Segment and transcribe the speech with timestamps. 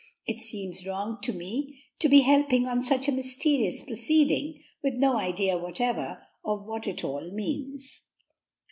[0.25, 5.15] It seems wrong to me to be helping on such a mysterious proceeding, with no
[5.17, 8.07] idea whatever of what it all means."